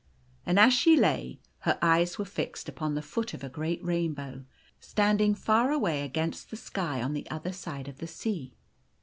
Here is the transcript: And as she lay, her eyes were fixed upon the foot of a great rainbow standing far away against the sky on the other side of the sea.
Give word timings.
And 0.47 0.57
as 0.59 0.73
she 0.73 0.97
lay, 0.97 1.37
her 1.59 1.77
eyes 1.79 2.17
were 2.17 2.25
fixed 2.25 2.67
upon 2.67 2.95
the 2.95 3.03
foot 3.03 3.35
of 3.35 3.43
a 3.43 3.49
great 3.49 3.83
rainbow 3.83 4.45
standing 4.79 5.35
far 5.35 5.69
away 5.71 6.01
against 6.01 6.49
the 6.49 6.57
sky 6.57 7.03
on 7.03 7.13
the 7.13 7.29
other 7.29 7.53
side 7.53 7.87
of 7.87 7.99
the 7.99 8.07
sea. 8.07 8.55